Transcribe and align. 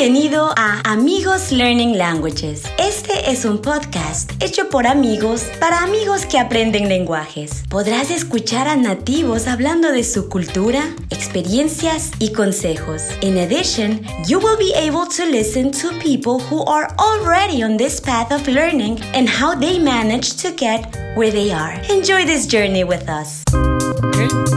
Bienvenido 0.00 0.54
a 0.56 0.80
Amigos 0.90 1.52
Learning 1.52 1.98
Languages. 1.98 2.62
Este 2.78 3.30
es 3.30 3.44
un 3.44 3.60
podcast 3.60 4.32
hecho 4.42 4.70
por 4.70 4.86
amigos 4.86 5.42
para 5.60 5.82
amigos 5.82 6.24
que 6.24 6.38
aprenden 6.38 6.88
lenguajes. 6.88 7.64
Podrás 7.68 8.10
escuchar 8.10 8.66
a 8.66 8.76
nativos 8.76 9.46
hablando 9.46 9.92
de 9.92 10.02
su 10.02 10.30
cultura, 10.30 10.80
experiencias 11.10 12.12
y 12.18 12.32
consejos. 12.32 13.02
In 13.20 13.36
addition, 13.36 14.00
you 14.26 14.38
will 14.38 14.56
be 14.56 14.72
able 14.74 15.06
to 15.06 15.26
listen 15.26 15.70
to 15.70 15.90
people 16.02 16.42
who 16.50 16.64
are 16.64 16.88
already 16.96 17.62
on 17.62 17.76
this 17.76 18.00
path 18.00 18.32
of 18.32 18.48
learning 18.48 18.98
and 19.14 19.28
how 19.28 19.54
they 19.54 19.78
managed 19.78 20.40
to 20.40 20.50
get 20.56 20.96
where 21.14 21.30
they 21.30 21.52
are. 21.52 21.78
Enjoy 21.90 22.24
this 22.24 22.46
journey 22.46 22.84
with 22.84 23.06
us. 23.06 23.44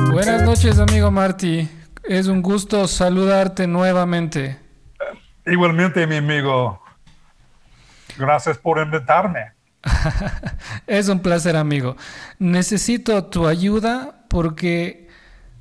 Buenas 0.10 0.44
noches, 0.44 0.80
amigo 0.80 1.12
Marty. 1.12 1.68
Es 2.06 2.28
un 2.28 2.42
gusto 2.42 2.88
saludarte 2.88 3.68
nuevamente. 3.68 4.63
Igualmente, 5.46 6.08
mi 6.08 6.18
amigo. 6.18 6.82
Gracias 8.18 8.58
por 8.58 8.80
invitarme. 8.80 9.54
es 10.88 11.10
un 11.10 11.20
placer, 11.20 11.56
amigo. 11.56 11.98
Necesito 12.40 13.26
tu 13.26 13.48
ayuda 13.48 14.26
porque 14.30 15.10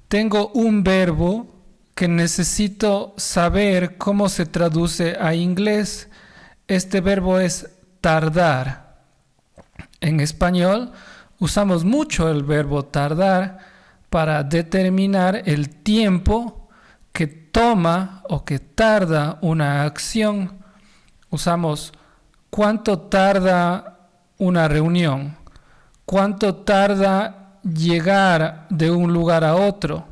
tengo 0.08 0.48
un 0.48 0.84
verbo 0.84 1.52
que 1.94 2.08
necesito 2.08 3.14
saber 3.16 3.96
cómo 3.98 4.28
se 4.28 4.46
traduce 4.46 5.16
a 5.20 5.34
inglés. 5.34 6.08
Este 6.68 7.00
verbo 7.00 7.38
es 7.38 7.68
tardar. 8.00 9.02
En 10.00 10.20
español 10.20 10.92
usamos 11.38 11.84
mucho 11.84 12.30
el 12.30 12.44
verbo 12.44 12.84
tardar 12.84 13.58
para 14.10 14.42
determinar 14.42 15.42
el 15.46 15.68
tiempo 15.70 16.61
toma 17.52 18.22
o 18.28 18.44
que 18.44 18.58
tarda 18.58 19.38
una 19.42 19.84
acción, 19.84 20.58
usamos 21.30 21.92
cuánto 22.50 22.98
tarda 22.98 24.08
una 24.38 24.66
reunión, 24.66 25.36
cuánto 26.04 26.56
tarda 26.56 27.60
llegar 27.62 28.66
de 28.70 28.90
un 28.90 29.12
lugar 29.12 29.44
a 29.44 29.54
otro. 29.54 30.06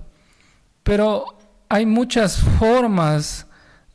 Pero 0.83 1.39
hay 1.69 1.87
muchas 1.87 2.39
formas 2.39 3.47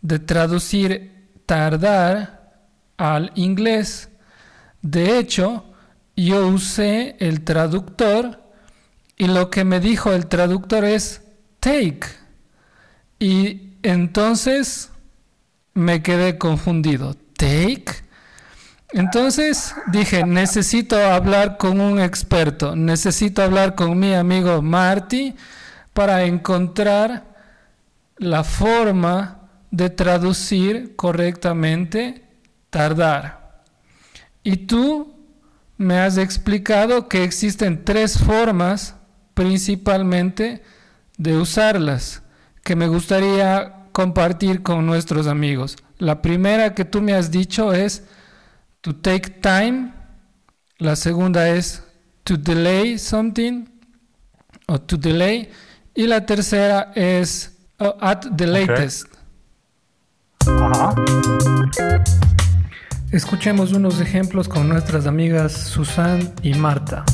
de 0.02 0.20
traducir 0.20 1.30
tardar 1.46 2.60
al 2.98 3.32
inglés. 3.36 4.10
De 4.82 5.18
hecho, 5.18 5.66
yo 6.16 6.48
usé 6.48 7.16
el 7.20 7.44
traductor 7.44 8.42
y 9.18 9.28
lo 9.28 9.50
que 9.50 9.64
me 9.64 9.80
dijo 9.80 10.14
el 10.14 10.28
traductor 10.28 10.84
es 10.84 11.22
take. 11.60 12.25
Y 13.20 13.74
entonces 13.84 14.92
me 15.74 16.02
quedé 16.02 16.38
confundido. 16.38 17.16
¿Take? 17.38 18.06
Entonces 18.92 19.76
dije, 19.88 20.26
necesito 20.26 20.98
hablar 20.98 21.58
con 21.58 21.82
un 21.82 22.00
experto, 22.00 22.76
necesito 22.76 23.44
hablar 23.44 23.76
con 23.76 24.00
mi 24.00 24.14
amigo 24.14 24.62
Marty 24.62 25.36
para 25.94 26.24
encontrar 26.24 27.26
la 28.18 28.44
forma 28.44 29.50
de 29.72 29.90
traducir 29.90 30.96
correctamente 30.96 32.24
tardar. 32.70 33.64
Y 34.44 34.58
tú 34.58 35.14
me 35.78 36.00
has 36.00 36.18
explicado 36.18 37.10
que 37.10 37.24
existen 37.24 37.84
tres 37.84 38.18
formas 38.18 38.96
principalmente 39.34 40.64
de 41.18 41.36
usarlas 41.38 42.22
que 42.66 42.76
me 42.76 42.88
gustaría 42.88 43.86
compartir 43.92 44.64
con 44.64 44.88
nuestros 44.88 45.28
amigos. 45.28 45.78
La 46.00 46.24
primera 46.24 46.74
que 46.74 46.84
tú 46.84 47.00
me 47.00 47.14
has 47.14 47.30
dicho 47.30 47.74
es 47.74 48.04
to 48.82 48.96
take 48.96 49.30
time. 49.30 49.94
La 50.80 50.96
segunda 50.96 51.48
es 51.48 51.84
to 52.24 52.38
delay 52.38 52.98
something 52.98 53.66
o 54.66 54.82
to 54.82 54.98
delay. 54.98 55.48
Y 55.94 56.08
la 56.08 56.26
tercera 56.26 56.92
es 56.96 57.56
oh, 57.78 57.96
at 58.02 58.26
the 58.36 58.48
latest. 58.48 59.14
Escuchemos 63.12 63.74
unos 63.74 64.02
ejemplos 64.02 64.50
con 64.50 64.68
nuestras 64.68 65.06
amigas 65.06 65.54
Susan 65.54 66.34
y 66.42 66.56
Marta. 66.56 67.06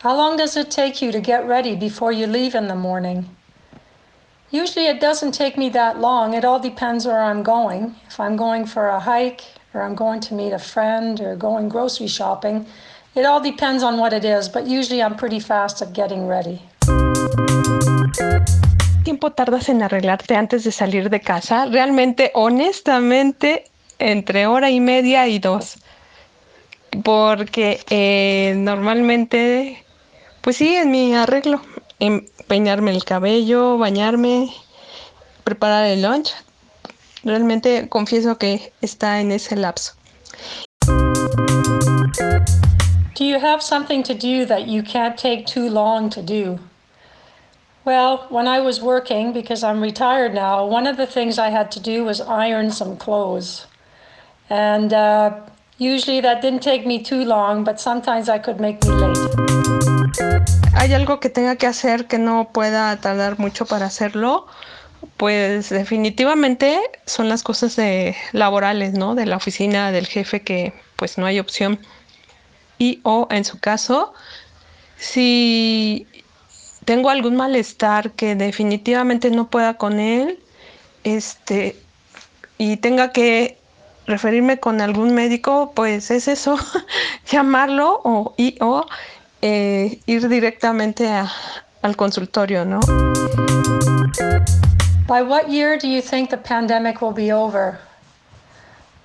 How 0.00 0.14
long 0.14 0.36
does 0.36 0.56
it 0.56 0.70
take 0.70 1.00
you 1.00 1.10
to 1.10 1.20
get 1.20 1.48
ready 1.48 1.74
before 1.74 2.12
you 2.12 2.26
leave 2.26 2.54
in 2.54 2.68
the 2.68 2.74
morning? 2.74 3.28
Usually 4.50 4.86
it 4.86 5.00
doesn't 5.00 5.32
take 5.32 5.56
me 5.56 5.70
that 5.70 6.00
long. 6.00 6.34
It 6.34 6.44
all 6.44 6.60
depends 6.60 7.06
where 7.06 7.22
I'm 7.22 7.42
going. 7.42 7.94
If 8.06 8.20
I'm 8.20 8.36
going 8.36 8.66
for 8.66 8.88
a 8.88 9.00
hike 9.00 9.44
or 9.72 9.80
I'm 9.82 9.94
going 9.94 10.20
to 10.20 10.34
meet 10.34 10.52
a 10.52 10.58
friend 10.58 11.20
or 11.20 11.34
going 11.34 11.68
grocery 11.68 12.08
shopping, 12.08 12.66
it 13.14 13.24
all 13.24 13.40
depends 13.40 13.82
on 13.82 13.96
what 13.96 14.12
it 14.12 14.24
is, 14.24 14.48
but 14.48 14.66
usually 14.66 15.02
I'm 15.02 15.16
pretty 15.16 15.40
fast 15.40 15.80
at 15.80 15.94
getting 15.94 16.26
ready. 16.26 16.60
tiempo 19.02 19.30
tardas 19.30 19.68
en 19.68 19.82
arreglarte 19.82 20.34
antes 20.34 20.64
de 20.64 20.72
salir 20.72 21.08
de 21.08 21.20
casa? 21.20 21.66
Realmente, 21.66 22.32
honestamente, 22.34 23.64
entre 23.98 24.46
hora 24.46 24.68
y 24.68 24.80
media 24.80 25.26
y 25.28 25.38
dos. 25.38 25.78
Porque 27.02 27.80
eh, 27.88 28.54
normalmente 28.56 29.85
Pues 30.46 30.58
sí, 30.58 30.76
en 30.76 30.92
mi 30.92 31.12
arreglo, 31.12 31.60
en 31.98 32.24
peinarme 32.46 32.92
el 32.92 33.04
cabello, 33.04 33.78
bañarme, 33.78 34.48
preparar 35.42 35.86
el 35.86 36.02
lunch. 36.02 36.34
Realmente 37.24 37.88
confieso 37.88 38.38
que 38.38 38.72
está 38.80 39.20
en 39.20 39.32
ese 39.32 39.56
lapso. 39.56 39.94
Do 43.16 43.24
you 43.24 43.40
have 43.40 43.60
something 43.60 44.04
to 44.04 44.14
do 44.14 44.46
that 44.46 44.68
you 44.68 44.84
can't 44.84 45.18
take 45.18 45.46
too 45.46 45.68
long 45.68 46.08
to 46.10 46.22
do? 46.22 46.60
Well, 47.84 48.28
when 48.30 48.46
I 48.46 48.60
was 48.60 48.80
working, 48.80 49.32
because 49.32 49.64
I'm 49.64 49.82
retired 49.82 50.32
now, 50.32 50.64
one 50.64 50.86
of 50.86 50.96
the 50.96 51.08
things 51.08 51.40
I 51.40 51.50
had 51.50 51.72
to 51.72 51.80
do 51.80 52.04
was 52.04 52.20
iron 52.20 52.70
some 52.70 52.96
clothes. 52.96 53.66
And 54.48 54.92
uh, 54.92 55.40
usually 55.78 56.20
that 56.20 56.40
didn't 56.40 56.62
take 56.62 56.86
me 56.86 57.02
too 57.02 57.24
long, 57.24 57.64
but 57.64 57.80
sometimes 57.80 58.28
I 58.28 58.38
could 58.38 58.60
make 58.60 58.80
me 58.84 58.90
late. 58.90 59.75
¿Hay 60.76 60.92
algo 60.92 61.20
que 61.20 61.30
tenga 61.30 61.56
que 61.56 61.66
hacer 61.66 62.06
que 62.06 62.18
no 62.18 62.50
pueda 62.52 63.00
tardar 63.00 63.38
mucho 63.38 63.64
para 63.64 63.86
hacerlo? 63.86 64.46
Pues 65.16 65.70
definitivamente 65.70 66.78
son 67.06 67.30
las 67.30 67.42
cosas 67.42 67.76
de, 67.76 68.14
laborales, 68.32 68.92
¿no? 68.92 69.14
De 69.14 69.24
la 69.24 69.36
oficina 69.36 69.90
del 69.90 70.06
jefe 70.06 70.42
que 70.42 70.74
pues 70.96 71.16
no 71.16 71.24
hay 71.24 71.40
opción. 71.40 71.80
Y 72.78 73.00
o 73.04 73.26
en 73.30 73.46
su 73.46 73.58
caso, 73.58 74.12
si 74.98 76.06
tengo 76.84 77.08
algún 77.08 77.36
malestar 77.36 78.10
que 78.10 78.34
definitivamente 78.34 79.30
no 79.30 79.48
pueda 79.48 79.78
con 79.78 79.98
él, 79.98 80.38
este, 81.04 81.74
y 82.58 82.76
tenga 82.76 83.12
que 83.12 83.58
referirme 84.06 84.60
con 84.60 84.82
algún 84.82 85.14
médico, 85.14 85.72
pues 85.74 86.10
es 86.10 86.28
eso, 86.28 86.58
llamarlo 87.30 87.98
o, 88.04 88.34
y, 88.36 88.56
o 88.60 88.86
eh, 89.46 90.00
ir 90.06 90.28
directamente 90.28 91.08
a, 91.08 91.30
al 91.82 91.96
consultorio, 91.96 92.64
¿no? 92.64 92.80
By 95.06 95.22
what 95.22 95.48
year 95.48 95.78
do 95.78 95.86
you 95.86 96.02
think 96.02 96.30
the 96.30 96.36
pandemic 96.36 97.00
will 97.00 97.12
be 97.12 97.30
over? 97.30 97.78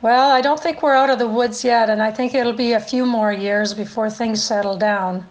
Well, 0.02 0.32
I 0.32 0.42
don't 0.42 0.60
think 0.60 0.82
we're 0.82 0.96
out 0.96 1.12
of 1.12 1.20
the 1.20 1.28
woods 1.28 1.64
yet, 1.64 1.92
and 1.92 2.02
I 2.02 2.12
think 2.12 2.34
it'll 2.34 2.58
be 2.58 2.74
a 2.74 2.80
few 2.80 3.06
more 3.06 3.32
years 3.32 3.76
before 3.76 4.10
things 4.10 4.42
settle 4.42 4.76
down. 4.76 5.24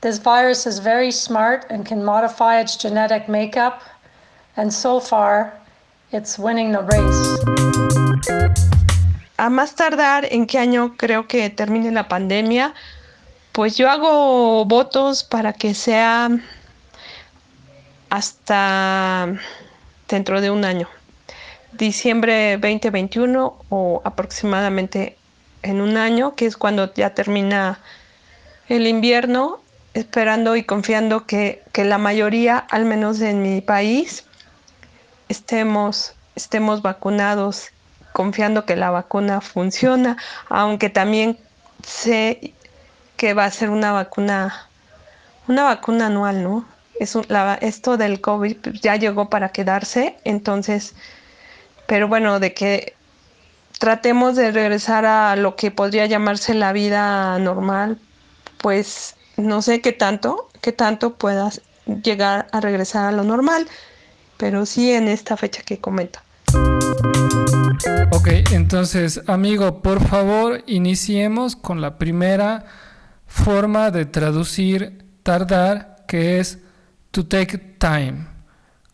This 0.00 0.18
virus 0.18 0.64
is 0.64 0.78
very 0.78 1.10
smart 1.10 1.66
and 1.68 1.84
can 1.84 2.04
modify 2.04 2.60
its 2.60 2.76
genetic 2.76 3.28
makeup, 3.28 3.82
and 4.56 4.72
so 4.72 5.00
far, 5.00 5.54
it's 6.12 6.38
winning 6.38 6.70
the 6.70 6.82
race. 6.82 7.22
A 9.38 9.50
más 9.50 9.74
tardar, 9.74 10.28
¿en 10.30 10.46
qué 10.46 10.60
año 10.60 10.96
creo 10.96 11.26
que 11.26 11.50
termine 11.50 11.90
la 11.90 12.04
pandemia? 12.04 12.74
Pues 13.56 13.78
yo 13.78 13.88
hago 13.88 14.66
votos 14.66 15.24
para 15.24 15.54
que 15.54 15.72
sea 15.72 16.28
hasta 18.10 19.28
dentro 20.08 20.42
de 20.42 20.50
un 20.50 20.66
año, 20.66 20.90
diciembre 21.72 22.58
2021 22.58 23.56
o 23.70 24.02
aproximadamente 24.04 25.16
en 25.62 25.80
un 25.80 25.96
año, 25.96 26.34
que 26.34 26.44
es 26.44 26.58
cuando 26.58 26.92
ya 26.92 27.14
termina 27.14 27.80
el 28.68 28.86
invierno, 28.86 29.60
esperando 29.94 30.54
y 30.54 30.62
confiando 30.62 31.24
que, 31.24 31.62
la 31.76 31.96
mayoría, 31.96 32.58
al 32.58 32.84
menos 32.84 33.22
en 33.22 33.40
mi 33.40 33.62
país, 33.62 34.26
estemos, 35.30 36.12
estemos 36.34 36.82
vacunados, 36.82 37.70
confiando 38.12 38.66
que 38.66 38.76
la 38.76 38.90
vacuna 38.90 39.40
funciona, 39.40 40.18
aunque 40.50 40.90
también 40.90 41.38
sé 41.82 42.52
que 43.16 43.34
va 43.34 43.44
a 43.44 43.50
ser 43.50 43.70
una 43.70 43.92
vacuna, 43.92 44.68
una 45.48 45.64
vacuna 45.64 46.06
anual, 46.06 46.42
¿no? 46.42 46.76
es 46.98 47.16
esto 47.60 47.96
del 47.96 48.20
COVID 48.20 48.56
ya 48.80 48.96
llegó 48.96 49.28
para 49.28 49.50
quedarse, 49.50 50.16
entonces, 50.24 50.94
pero 51.86 52.08
bueno, 52.08 52.40
de 52.40 52.54
que 52.54 52.94
tratemos 53.78 54.36
de 54.36 54.50
regresar 54.50 55.04
a 55.04 55.36
lo 55.36 55.56
que 55.56 55.70
podría 55.70 56.06
llamarse 56.06 56.54
la 56.54 56.72
vida 56.72 57.38
normal, 57.38 57.98
pues 58.58 59.14
no 59.36 59.60
sé 59.62 59.80
qué 59.80 59.92
tanto, 59.92 60.48
qué 60.62 60.72
tanto 60.72 61.14
puedas 61.14 61.60
llegar 62.02 62.46
a 62.52 62.60
regresar 62.60 63.06
a 63.06 63.12
lo 63.12 63.22
normal, 63.22 63.68
pero 64.38 64.66
sí 64.66 64.92
en 64.92 65.08
esta 65.08 65.36
fecha 65.36 65.62
que 65.62 65.78
comento. 65.78 66.20
Ok, 68.12 68.28
entonces, 68.52 69.20
amigo, 69.26 69.82
por 69.82 70.02
favor, 70.02 70.62
iniciemos 70.66 71.54
con 71.54 71.80
la 71.80 71.98
primera 71.98 72.64
forma 73.26 73.90
de 73.90 74.06
traducir 74.06 75.04
tardar, 75.22 76.04
que 76.06 76.38
es 76.38 76.62
to 77.10 77.26
take 77.26 77.58
time. 77.78 78.26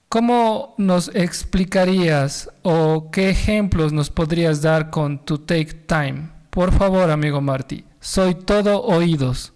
¿Cómo 0.08 0.74
nos 0.76 1.08
explicarías 1.14 2.50
o 2.62 3.10
qué 3.10 3.30
ejemplos 3.30 3.92
nos 3.92 4.10
podrías 4.10 4.60
dar 4.60 4.90
con 4.90 5.24
to 5.24 5.40
take 5.40 5.72
time? 5.86 6.30
Por 6.50 6.70
favor, 6.72 7.10
amigo 7.10 7.40
Marty, 7.40 7.84
soy 8.00 8.34
todo 8.34 8.82
oídos. 8.82 9.52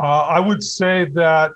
Uh, 0.00 0.26
I 0.28 0.40
would 0.40 0.62
say 0.62 1.06
that 1.14 1.52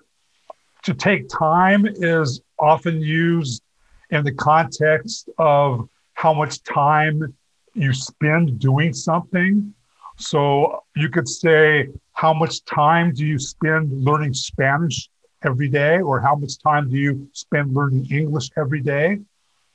to 0.82 0.94
take 0.94 1.28
time 1.28 1.86
is 1.86 2.40
often 2.58 3.00
used 3.00 3.62
in 4.10 4.24
the 4.24 4.34
context 4.34 5.28
of 5.38 5.88
how 6.14 6.32
much 6.32 6.62
time 6.62 7.34
you 7.74 7.92
spend 7.92 8.58
doing 8.60 8.92
something. 8.92 9.74
So 10.18 10.81
you 10.94 11.08
could 11.08 11.28
say, 11.28 11.88
How 12.12 12.32
much 12.32 12.64
time 12.64 13.12
do 13.12 13.26
you 13.26 13.38
spend 13.38 13.92
learning 14.04 14.34
Spanish 14.34 15.08
every 15.44 15.68
day? 15.68 16.00
Or 16.00 16.20
how 16.20 16.34
much 16.34 16.58
time 16.58 16.90
do 16.90 16.96
you 16.96 17.28
spend 17.32 17.74
learning 17.74 18.06
English 18.10 18.50
every 18.56 18.80
day? 18.80 19.20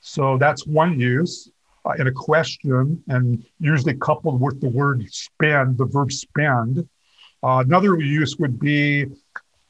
So 0.00 0.38
that's 0.38 0.66
one 0.66 0.98
use 0.98 1.50
uh, 1.84 1.92
in 1.98 2.06
a 2.06 2.12
question, 2.12 3.02
and 3.08 3.44
usually 3.58 3.94
coupled 3.94 4.40
with 4.40 4.60
the 4.60 4.68
word 4.68 5.06
spend, 5.12 5.78
the 5.78 5.84
verb 5.86 6.12
spend. 6.12 6.88
Uh, 7.42 7.62
another 7.66 7.98
use 7.98 8.36
would 8.38 8.58
be 8.58 9.06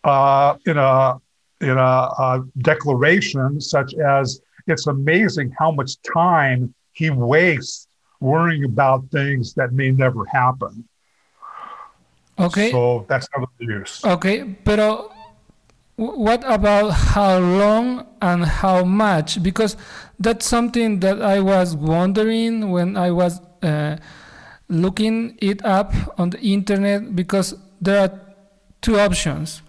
uh, 0.04 0.56
in 0.66 0.78
a 0.78 1.20
in 1.60 1.76
a, 1.76 1.82
a 2.18 2.44
declaration 2.58 3.60
such 3.60 3.94
as 3.94 4.40
it's 4.68 4.86
amazing 4.86 5.52
how 5.58 5.70
much 5.72 6.00
time 6.02 6.72
he 6.92 7.10
wastes 7.10 7.88
worrying 8.20 8.64
about 8.64 9.10
things 9.10 9.54
that 9.54 9.72
may 9.72 9.90
never 9.90 10.24
happen. 10.26 10.86
Okay. 12.38 12.70
So 12.70 13.04
that's 13.08 13.28
another 13.34 13.52
use. 13.60 14.04
Okay, 14.04 14.42
but 14.42 15.10
what 15.96 16.44
about 16.46 16.90
how 16.90 17.38
long 17.38 18.06
and 18.22 18.44
how 18.44 18.84
much? 18.84 19.42
Because 19.42 19.76
that's 20.18 20.46
something 20.46 21.00
that 21.00 21.20
I 21.20 21.40
was 21.40 21.74
wondering 21.74 22.70
when 22.70 22.96
I 22.96 23.10
was 23.10 23.40
uh, 23.62 23.96
looking 24.68 25.36
it 25.40 25.64
up 25.64 25.92
on 26.18 26.30
the 26.30 26.40
internet 26.40 27.16
because 27.16 27.54
there 27.80 27.98
are 28.00 28.20
two 28.80 28.98
options. 28.98 29.62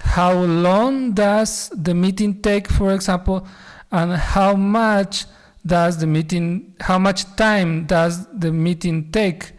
How 0.00 0.32
long 0.32 1.12
does 1.12 1.70
the 1.70 1.94
meeting 1.94 2.42
take, 2.42 2.68
for 2.68 2.92
example, 2.92 3.46
and 3.90 4.12
how 4.12 4.54
much 4.54 5.26
does 5.66 5.98
the 5.98 6.06
meeting 6.06 6.74
how 6.80 6.98
much 6.98 7.24
time 7.36 7.84
does 7.84 8.26
the 8.32 8.50
meeting 8.52 9.10
take 9.10 9.52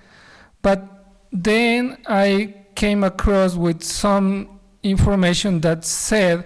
but 0.61 0.98
then 1.31 1.97
i 2.07 2.53
came 2.75 3.03
across 3.03 3.55
with 3.55 3.83
some 3.83 4.59
information 4.83 5.59
that 5.61 5.83
said 5.83 6.45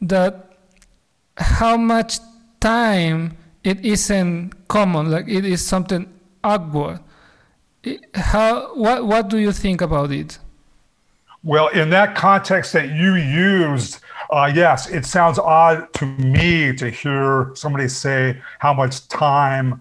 that 0.00 0.58
how 1.36 1.76
much 1.76 2.18
time 2.60 3.36
it 3.62 3.84
isn't 3.84 4.68
common 4.68 5.10
like 5.10 5.28
it 5.28 5.44
is 5.44 5.64
something 5.64 6.08
awkward. 6.42 7.00
How 8.14 8.74
what 8.74 9.06
what 9.06 9.28
do 9.28 9.38
you 9.38 9.52
think 9.52 9.80
about 9.80 10.10
it? 10.12 10.38
Well 11.42 11.68
in 11.68 11.90
that 11.90 12.14
context 12.16 12.72
that 12.72 12.90
you 12.90 13.14
used 13.14 14.00
uh, 14.30 14.50
yes, 14.52 14.88
it 14.88 15.04
sounds 15.04 15.38
odd 15.38 15.92
to 15.94 16.06
me 16.06 16.74
to 16.74 16.90
hear 16.90 17.52
somebody 17.54 17.86
say 17.86 18.40
how 18.58 18.74
much 18.74 19.06
time, 19.06 19.80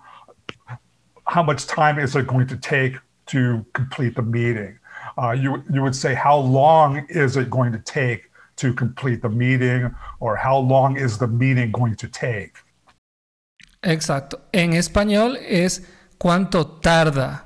how 1.25 1.42
much 1.42 1.65
time 1.65 1.97
is 1.97 2.15
it 2.15 2.27
going 2.27 2.45
to 2.45 2.57
take 2.57 2.95
to 3.27 3.66
complete 3.74 4.16
the 4.16 4.22
meeting. 4.22 4.77
Uh, 5.18 5.31
you 5.31 5.63
you 5.72 5.81
would 5.81 5.95
say 5.95 6.13
how 6.13 6.38
long 6.38 7.06
is 7.10 7.38
it 7.38 7.50
going 7.50 7.72
to 7.72 7.80
take 7.80 8.30
to 8.57 8.74
complete 8.74 9.22
the 9.22 9.30
meeting, 9.30 9.94
or 10.19 10.36
how 10.36 10.57
long 10.57 10.98
is 10.98 11.18
the 11.18 11.27
meeting 11.27 11.72
going 11.72 11.95
to 11.95 12.07
take? 12.07 12.54
Exacto. 13.81 14.42
En 14.51 14.74
español 14.74 15.38
es 15.38 15.83
cuánto 16.18 16.66
tarda. 16.81 17.45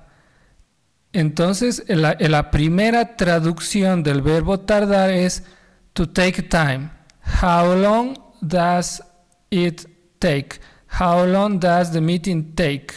Entonces, 1.12 1.84
la, 1.88 2.16
la 2.20 2.52
primera 2.52 3.18
traducción 3.18 4.04
del 4.04 4.22
verbo 4.22 4.60
tardar 4.60 5.10
es 5.10 5.44
to 5.94 6.08
take 6.08 6.44
time. 6.44 6.92
How 7.42 7.74
long 7.76 8.16
does 8.42 9.02
it 9.50 9.86
take? 10.20 10.60
How 10.88 11.26
long 11.26 11.60
does 11.60 11.92
the 11.92 12.02
meeting 12.02 12.54
take? 12.56 12.94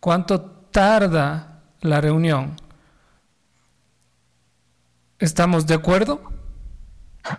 ¿Cuánto 0.00 0.40
tarda 0.70 1.51
la 1.82 2.00
reunión? 2.00 2.56
¿Estamos 5.18 5.66
de 5.66 5.74
acuerdo? 5.74 6.20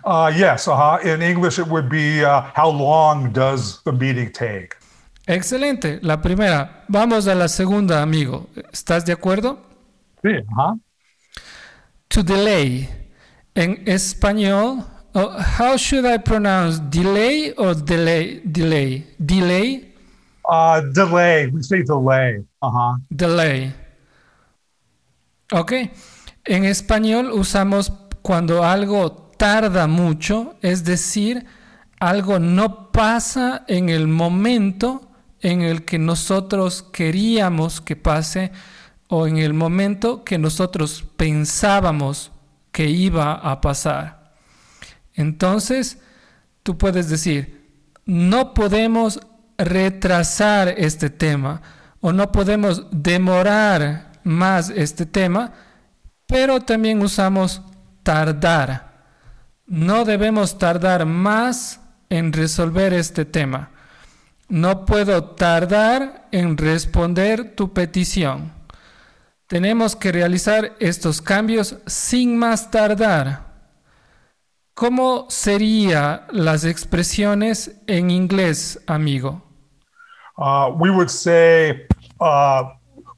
Uh, 0.04 0.30
yes, 0.34 0.66
uh-huh. 0.66 0.98
in 1.04 1.20
English 1.20 1.58
it 1.58 1.66
would 1.66 1.90
be 1.90 2.24
uh, 2.24 2.40
how 2.54 2.70
long 2.70 3.30
does 3.32 3.82
the 3.84 3.92
meeting 3.92 4.32
take? 4.32 4.74
Excelente, 5.26 6.00
la 6.02 6.20
primera. 6.20 6.84
Vamos 6.88 7.26
a 7.28 7.34
la 7.34 7.48
segunda, 7.48 8.00
amigo. 8.02 8.46
¿Estás 8.72 9.04
de 9.04 9.12
acuerdo? 9.12 9.58
Sí, 10.22 10.30
ajá. 10.52 10.76
To 12.08 12.22
delay. 12.22 12.88
En 13.54 13.82
español, 13.86 14.84
oh, 15.14 15.36
how 15.38 15.76
should 15.76 16.06
I 16.06 16.18
pronounce 16.18 16.80
delay 16.90 17.52
or 17.56 17.74
delay? 17.74 18.40
Delay. 18.44 19.06
Delay. 19.18 19.94
Uh, 20.48 20.80
delay. 20.92 21.46
We 21.48 21.62
say 21.62 21.82
delay. 21.82 22.44
Uh-huh. 22.62 22.96
Delay. 23.14 23.72
Ok. 25.56 25.72
En 26.46 26.64
español 26.64 27.30
usamos 27.30 27.92
cuando 28.22 28.64
algo 28.64 29.12
tarda 29.38 29.86
mucho, 29.86 30.56
es 30.62 30.82
decir, 30.82 31.46
algo 32.00 32.40
no 32.40 32.90
pasa 32.90 33.64
en 33.68 33.88
el 33.88 34.08
momento 34.08 35.12
en 35.40 35.62
el 35.62 35.84
que 35.84 36.00
nosotros 36.00 36.82
queríamos 36.82 37.80
que 37.80 37.94
pase 37.94 38.50
o 39.06 39.28
en 39.28 39.36
el 39.36 39.54
momento 39.54 40.24
que 40.24 40.38
nosotros 40.38 41.04
pensábamos 41.16 42.32
que 42.72 42.88
iba 42.88 43.34
a 43.34 43.60
pasar. 43.60 44.34
Entonces, 45.14 45.98
tú 46.64 46.76
puedes 46.76 47.08
decir, 47.08 47.70
no 48.06 48.54
podemos 48.54 49.20
retrasar 49.56 50.74
este 50.76 51.10
tema 51.10 51.62
o 52.00 52.12
no 52.12 52.32
podemos 52.32 52.88
demorar 52.90 54.13
más 54.24 54.70
este 54.70 55.06
tema, 55.06 55.52
pero 56.26 56.60
también 56.60 57.02
usamos 57.02 57.62
tardar. 58.02 58.92
No 59.66 60.04
debemos 60.04 60.58
tardar 60.58 61.06
más 61.06 61.80
en 62.10 62.32
resolver 62.32 62.92
este 62.92 63.24
tema. 63.24 63.70
No 64.48 64.84
puedo 64.84 65.24
tardar 65.24 66.28
en 66.32 66.56
responder 66.56 67.54
tu 67.54 67.72
petición. 67.72 68.52
Tenemos 69.46 69.96
que 69.96 70.12
realizar 70.12 70.74
estos 70.80 71.22
cambios 71.22 71.76
sin 71.86 72.36
más 72.36 72.70
tardar. 72.70 73.54
¿Cómo 74.74 75.26
serían 75.28 76.22
las 76.30 76.64
expresiones 76.64 77.80
en 77.86 78.10
inglés, 78.10 78.80
amigo? 78.86 79.42
Uh, 80.36 80.72
we 80.76 80.90
would 80.90 81.08
say 81.08 81.86
uh, 82.20 82.64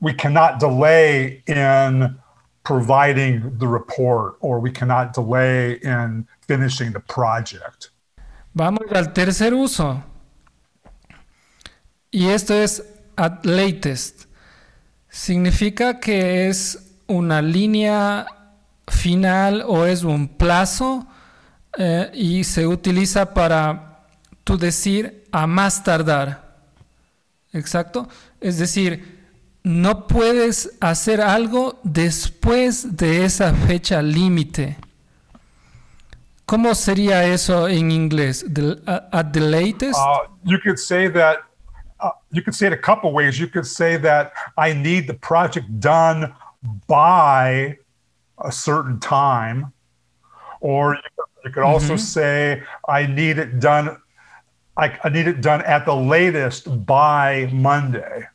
we 0.01 0.15
cannot 0.15 0.59
delay 0.59 1.43
in 1.47 2.19
providing 2.65 3.57
the 3.59 3.67
report 3.67 4.37
or 4.41 4.61
we 4.61 4.71
cannot 4.71 5.13
delay 5.13 5.79
in 5.83 6.27
finishing 6.47 6.93
the 6.93 7.01
project. 7.01 7.91
Vamos 8.55 8.91
al 8.93 9.13
tercer 9.13 9.53
uso. 9.55 10.03
Y 12.11 12.29
esto 12.29 12.55
es 12.55 12.83
at 13.17 13.45
latest 13.45 14.27
significa 15.17 15.99
que 15.99 16.49
es 16.49 16.95
una 17.07 17.41
línea 17.41 18.27
final 18.87 19.63
o 19.67 19.87
es 19.87 20.05
un 20.05 20.29
plazo 20.29 21.07
eh, 21.79 22.11
y 22.15 22.45
se 22.45 22.67
utiliza 22.67 23.33
para 23.33 24.07
tú 24.45 24.59
decir 24.59 25.25
a 25.33 25.47
más 25.47 25.83
tardar. 25.83 26.59
Exacto. 27.53 28.09
Es 28.41 28.59
decir, 28.59 29.16
no 29.67 30.07
puedes 30.07 30.79
hacer 30.81 31.21
algo 31.21 31.81
después 31.83 32.97
de 32.97 33.25
esa 33.25 33.53
fecha 33.53 34.01
límite. 34.01 34.77
¿Cómo 36.47 36.73
sería 36.77 37.25
eso 37.25 37.67
en 37.67 37.91
inglés? 37.91 38.45
The- 38.49 38.81
uh, 38.87 39.09
at 39.11 39.33
the 39.33 39.41
latest? 39.41 39.99
Uh, 39.99 40.29
you 40.45 40.61
could 40.61 40.79
say 40.79 41.09
that. 41.09 41.39
Uh, 41.99 42.11
you 42.31 42.43
could 42.43 42.55
say 42.55 42.69
it 42.69 42.73
a 42.73 42.77
couple 42.81 43.13
ways. 43.13 43.41
You 43.41 43.49
could 43.49 43.67
say 43.67 43.97
that 43.97 44.31
I 44.57 44.73
need 44.73 45.09
the 45.09 45.15
project 45.15 45.67
done 45.81 46.33
by 46.87 47.77
a 48.39 48.53
certain 48.53 49.01
time, 49.01 49.73
or 50.61 50.95
you 50.95 51.01
could, 51.17 51.45
you 51.45 51.51
could 51.51 51.65
also 51.65 51.97
say 51.97 52.63
I 52.89 53.07
need 53.07 53.39
it 53.39 53.59
done. 53.59 53.97
I, 54.77 54.97
I 55.03 55.09
need 55.09 55.27
it 55.27 55.41
done 55.41 55.63
at 55.63 55.85
the 55.87 55.97
latest 55.97 56.87
by 56.87 57.51
Monday. 57.53 58.29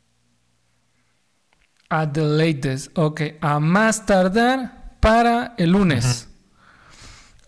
At 1.92 2.14
the 2.14 2.22
latest. 2.22 2.96
Ok. 2.96 3.20
A 3.42 3.60
más 3.60 4.06
tardar 4.06 4.96
para 4.98 5.54
el 5.58 5.72
lunes. 5.72 6.26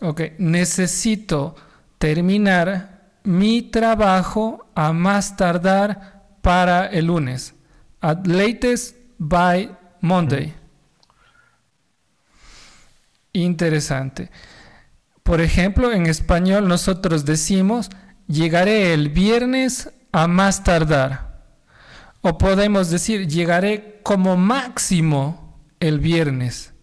Ok. 0.01 0.21
Necesito 0.37 1.55
terminar 1.97 3.09
mi 3.23 3.63
trabajo 3.63 4.67
a 4.75 4.93
más 4.93 5.35
tardar 5.35 6.27
para 6.43 6.85
el 6.85 7.07
lunes. 7.07 7.55
At 8.01 8.27
latest 8.27 8.95
by 9.17 9.75
Monday. 10.01 10.53
Interesante. 13.33 14.29
Por 15.23 15.41
ejemplo, 15.41 15.91
en 15.91 16.05
español 16.05 16.67
nosotros 16.67 17.25
decimos 17.25 17.89
llegaré 18.27 18.93
el 18.93 19.09
viernes 19.09 19.89
a 20.11 20.27
más 20.27 20.63
tardar. 20.63 21.24
O 22.27 22.39
podemos 22.39 22.89
decir, 22.89 23.27
llegaré 23.27 23.99
como 24.01 24.35
máximo 24.35 25.59
el 25.79 25.99
viernes. 25.99 26.73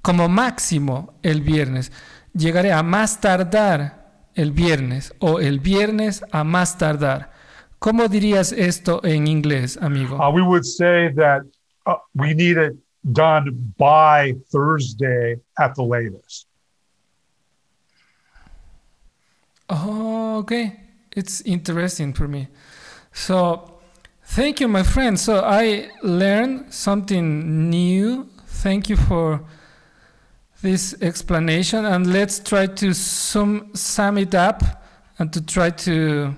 Como 0.00 0.30
máximo 0.30 1.12
el 1.22 1.42
viernes. 1.42 1.92
Llegaré 2.32 2.72
a 2.72 2.82
más 2.82 3.20
tardar 3.20 4.30
el 4.34 4.50
viernes. 4.50 5.12
O 5.18 5.40
el 5.40 5.60
viernes 5.60 6.24
a 6.32 6.42
más 6.42 6.78
tardar. 6.78 7.32
¿Cómo 7.78 8.08
dirías 8.08 8.50
esto 8.50 9.04
en 9.04 9.26
inglés, 9.26 9.78
amigo? 9.82 10.16
Uh, 10.16 10.32
we 10.32 10.40
would 10.40 10.64
say 10.64 11.12
that 11.12 11.42
uh, 11.84 11.96
we 12.14 12.32
need 12.32 12.56
it 12.56 12.74
done 13.12 13.74
by 13.76 14.34
Thursday 14.50 15.36
at 15.58 15.74
the 15.74 15.82
latest. 15.82 16.48
Oh, 19.68 20.38
okay. 20.38 20.80
It's 21.14 21.42
interesting 21.42 22.14
for 22.14 22.26
me. 22.26 22.48
So, 23.12 23.77
thank 24.28 24.60
you, 24.60 24.68
my 24.68 24.82
friend. 24.82 25.18
So, 25.18 25.42
I 25.44 25.90
learned 26.02 26.72
something 26.72 27.68
new. 27.70 28.28
Thank 28.46 28.88
you 28.88 28.96
for 28.96 29.40
this 30.62 30.94
explanation. 31.00 31.84
And 31.84 32.06
let's 32.12 32.38
try 32.40 32.66
to 32.66 32.92
sum, 32.94 33.70
sum 33.74 34.18
it 34.18 34.34
up 34.34 34.62
and 35.18 35.32
to 35.32 35.40
try 35.40 35.70
to 35.70 36.34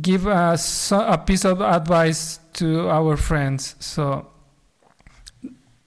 give 0.00 0.22
so- 0.58 1.06
a 1.06 1.18
piece 1.18 1.44
of 1.44 1.60
advice 1.60 2.40
to 2.54 2.88
our 2.88 3.16
friends. 3.16 3.76
So, 3.80 4.26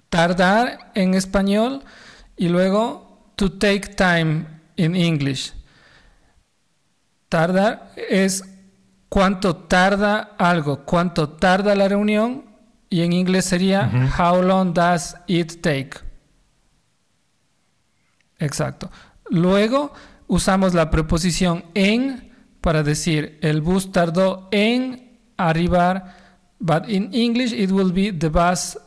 tardar 0.10 0.92
en 0.96 1.14
español 1.14 1.84
y 2.38 2.48
luego 2.48 3.02
to 3.36 3.50
take 3.50 3.96
time 3.96 4.46
in 4.78 4.96
English. 4.96 5.52
Tardar 7.30 7.92
es 8.10 8.42
cuánto 9.18 9.56
tarda 9.56 10.36
algo, 10.38 10.86
cuánto 10.86 11.28
tarda 11.28 11.74
la 11.74 11.88
reunión 11.88 12.46
y 12.88 13.02
en 13.02 13.14
inglés 13.14 13.46
sería 13.46 13.90
how 14.16 14.44
long 14.44 14.76
does 14.76 15.16
it 15.26 15.60
take. 15.60 15.98
Exacto. 18.38 18.92
Luego 19.32 19.92
usamos 20.28 20.76
la 20.76 20.92
preposición 20.92 21.66
en 21.74 22.32
para 22.62 22.84
decir 22.84 23.40
el 23.42 23.62
bus 23.62 23.92
tardó 23.92 24.50
en 24.52 25.18
arribar, 25.36 26.16
but 26.60 26.88
in 26.88 27.12
English 27.12 27.54
it 27.54 27.72
will 27.72 27.92
be 27.92 28.14
the 28.14 28.30
bus 28.30 28.78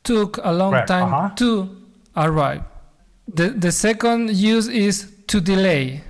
took 0.00 0.40
a 0.42 0.50
long 0.50 0.82
time 0.86 1.12
uh-huh. 1.12 1.34
to 1.34 1.68
arrive. 2.14 2.62
The, 3.34 3.50
the 3.50 3.70
second 3.70 4.30
use 4.30 4.66
is 4.66 5.26
to 5.26 5.42
delay. 5.42 6.02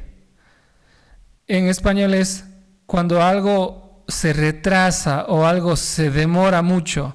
En 1.48 1.66
español 1.66 2.14
es 2.14 2.44
cuando 2.86 3.22
algo 3.22 4.04
se 4.08 4.32
retrasa 4.32 5.26
o 5.28 5.46
algo 5.46 5.76
se 5.76 6.10
demora 6.10 6.62
mucho. 6.62 7.14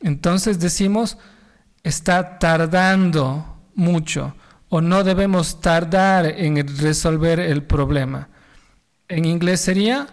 Entonces 0.00 0.58
decimos 0.58 1.18
está 1.82 2.38
tardando 2.38 3.58
mucho 3.74 4.34
o 4.68 4.80
no 4.80 5.02
debemos 5.02 5.60
tardar 5.60 6.26
en 6.26 6.56
resolver 6.78 7.40
el 7.40 7.64
problema. 7.64 8.28
En 9.08 9.24
inglés 9.24 9.60
sería 9.60 10.06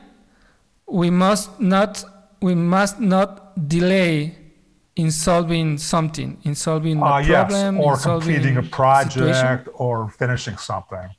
we 0.88 1.12
must 1.12 1.60
not 1.60 2.00
we 2.42 2.56
must 2.56 3.00
not 3.00 3.54
delay 3.56 4.56
in 4.96 5.12
solving 5.12 5.77
something, 5.77 6.38
in 6.44 6.56
solving 6.56 7.00
a 7.01 7.18
Uh, 7.18 7.20
yes, 7.20 7.30
problem, 7.30 7.80
or 7.80 7.94
in 7.94 8.00
solving 8.00 8.34
completing 8.36 8.58
a 8.58 8.63
situation. 8.63 8.74
project 8.74 9.70
or 9.75 10.10
finishing 10.10 10.58
something. 10.58 11.10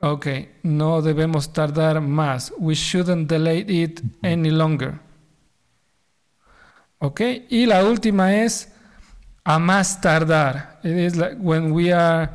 Ok, 0.00 0.26
no 0.62 1.02
debemos 1.02 1.52
tardar 1.52 2.00
más. 2.00 2.52
We 2.58 2.74
shouldn't 2.74 3.28
delay 3.28 3.64
it 3.66 4.00
any 4.22 4.50
longer. 4.50 5.00
Ok, 6.98 7.20
y 7.48 7.66
la 7.66 7.84
última 7.84 8.34
es 8.34 8.72
a 9.44 9.58
más 9.58 10.00
tardar. 10.00 10.78
It 10.84 10.96
is 10.96 11.16
like 11.16 11.36
when 11.40 11.72
we 11.72 11.92
are 11.92 12.30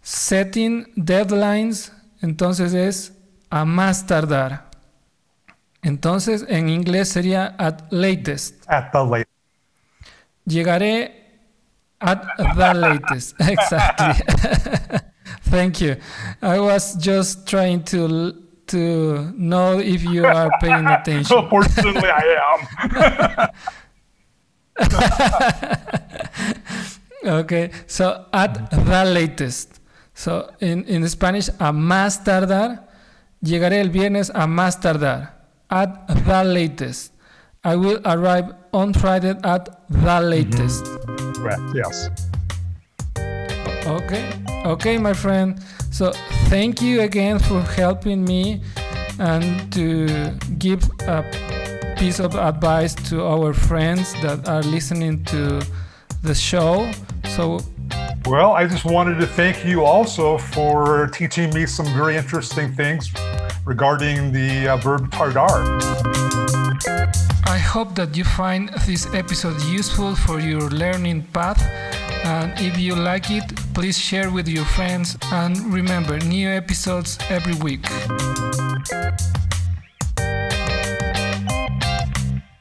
setting 0.00 0.86
deadlines, 0.96 1.92
entonces 2.22 2.72
es 2.72 3.12
a 3.50 3.66
más 3.66 4.06
tardar. 4.06 4.70
Entonces 5.82 6.44
en 6.48 6.70
inglés 6.70 7.10
sería 7.10 7.54
at 7.58 7.82
latest. 7.90 8.64
At 8.66 8.92
the 8.92 9.04
latest. 9.04 9.30
Llegaré 10.46 11.42
at 12.00 12.22
the 12.56 12.74
latest. 12.74 13.38
Exactly. 13.40 14.24
Thank 15.50 15.80
you. 15.80 15.96
I 16.42 16.58
was 16.60 16.94
just 16.96 17.46
trying 17.46 17.82
to 17.84 18.34
to 18.68 19.32
know 19.34 19.78
if 19.78 20.04
you 20.04 20.26
are 20.26 20.50
paying 20.60 20.86
attention. 20.96 21.48
Fortunately, 21.48 22.10
I 22.10 22.24
am. 22.52 23.48
Okay, 27.24 27.70
so 27.86 28.26
at 28.32 28.70
the 28.70 29.04
latest. 29.04 29.80
So 30.14 30.50
in, 30.60 30.84
in 30.84 31.06
Spanish, 31.08 31.48
a 31.58 31.72
más 31.72 32.24
tardar. 32.24 32.88
Llegaré 33.42 33.80
el 33.80 33.90
viernes 33.90 34.30
a 34.34 34.46
más 34.46 34.80
tardar. 34.80 35.34
At 35.68 36.06
the 36.06 36.44
latest. 36.44 37.12
I 37.64 37.76
will 37.76 38.00
arrive 38.04 38.54
on 38.72 38.94
Friday 38.94 39.34
at 39.44 39.68
the 39.90 40.20
latest. 40.20 40.84
Mm-hmm. 40.84 41.32
Correct. 41.32 41.62
Yes. 41.74 42.08
Okay, 43.86 44.30
okay, 44.68 44.98
my 44.98 45.14
friend. 45.14 45.60
So 45.90 46.12
thank 46.48 46.82
you 46.82 47.00
again 47.00 47.38
for 47.38 47.62
helping 47.62 48.24
me 48.24 48.60
and 49.18 49.72
to 49.72 50.32
give 50.58 50.82
a 51.08 51.24
piece 51.96 52.20
of 52.20 52.34
advice 52.36 52.94
to 53.10 53.24
our 53.24 53.52
friends 53.52 54.12
that 54.22 54.48
are 54.48 54.62
listening 54.62 55.24
to 55.24 55.62
the 56.22 56.34
show. 56.34 56.90
So 57.36 57.60
Well, 58.26 58.52
I 58.52 58.66
just 58.66 58.84
wanted 58.84 59.18
to 59.20 59.26
thank 59.26 59.64
you 59.64 59.84
also 59.84 60.38
for 60.38 61.08
teaching 61.08 61.52
me 61.54 61.66
some 61.66 61.86
very 61.96 62.16
interesting 62.16 62.72
things 62.74 63.10
regarding 63.64 64.32
the 64.32 64.68
uh, 64.68 64.76
verb 64.76 65.10
tardar. 65.10 65.64
I 67.46 67.58
hope 67.58 67.94
that 67.94 68.16
you 68.16 68.24
find 68.24 68.68
this 68.86 69.06
episode 69.14 69.60
useful 69.62 70.14
for 70.14 70.40
your 70.40 70.68
learning 70.70 71.22
path. 71.32 71.60
And 72.28 72.52
if 72.60 72.78
you 72.78 72.94
like 72.94 73.30
it, 73.30 73.44
please 73.72 73.98
share 73.98 74.30
with 74.30 74.48
your 74.48 74.66
friends. 74.66 75.16
And 75.32 75.56
remember, 75.72 76.18
new 76.18 76.48
episodes 76.50 77.16
every 77.30 77.54
week. 77.54 77.86